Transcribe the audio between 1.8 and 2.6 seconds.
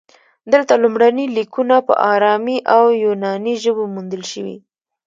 په ارامي